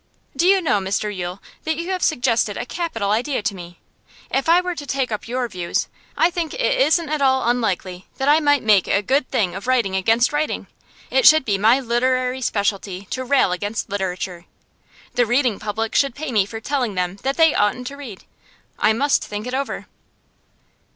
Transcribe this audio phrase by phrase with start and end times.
[0.35, 3.79] 'Do you know, Mr Yule, that you have suggested a capital idea to me?
[4.31, 8.07] If I were to take up your views, I think it isn't at all unlikely
[8.17, 10.65] that I might make a good thing of writing against writing.
[11.11, 14.45] It should be my literary specialty to rail against literature.
[15.13, 18.23] The reading public should pay me for telling them that they oughtn't to read.
[18.79, 19.85] I must think it over.